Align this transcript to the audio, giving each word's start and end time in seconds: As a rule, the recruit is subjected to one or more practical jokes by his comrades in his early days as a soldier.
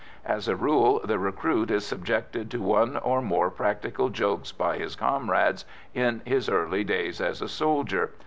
As 0.25 0.47
a 0.47 0.55
rule, 0.55 0.99
the 1.03 1.19
recruit 1.19 1.69
is 1.69 1.85
subjected 1.85 2.49
to 2.49 2.59
one 2.59 2.97
or 2.97 3.21
more 3.21 3.51
practical 3.51 4.09
jokes 4.09 4.51
by 4.51 4.79
his 4.79 4.95
comrades 4.95 5.63
in 5.93 6.23
his 6.25 6.49
early 6.49 6.83
days 6.83 7.21
as 7.21 7.39
a 7.39 7.47
soldier. 7.47 8.11